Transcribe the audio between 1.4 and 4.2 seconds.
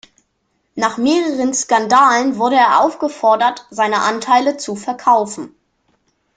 Skandalen wurde er aufgefordert seine